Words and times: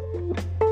Música 0.00 0.69